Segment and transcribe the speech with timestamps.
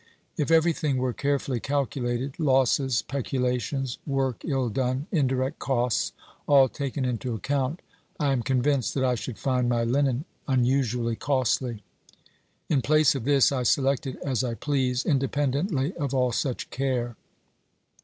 [0.35, 6.11] If everything were carefully calculated— losses, peculations, work ill done, indirect costs—
[6.47, 7.83] all taken into account,
[8.19, 11.83] I am convinced that I should find my linen unusually costly.
[12.67, 17.15] In place of this, I select it as I please, independently of all such care.